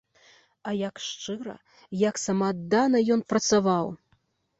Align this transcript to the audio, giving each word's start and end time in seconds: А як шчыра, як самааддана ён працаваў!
А 0.69 0.71
як 0.77 0.95
шчыра, 1.07 1.53
як 2.09 2.15
самааддана 2.21 3.03
ён 3.17 3.21
працаваў! 3.35 3.93